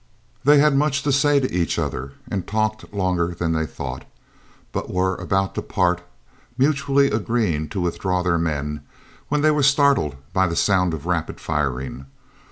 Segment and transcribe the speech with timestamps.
[0.43, 4.03] They had much to say to each other, and talked longer than they thought,
[4.71, 6.01] but were about to part,
[6.57, 8.81] mutually agreeing to withdraw their men,
[9.27, 12.07] when they were startled by the sound of rapid firing.